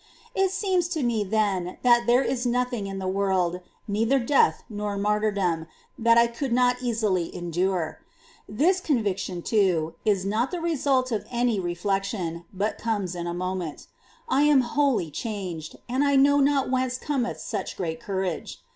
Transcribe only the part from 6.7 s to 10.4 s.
easily endure. This conviction, too, is